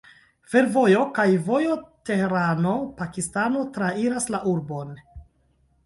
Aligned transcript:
Fervojo 0.53 1.03
kaj 1.17 1.25
vojo 1.49 1.77
Tehrano-Pakistano 2.11 3.65
trairas 3.79 4.31
la 4.37 4.45
urbon. 4.55 5.01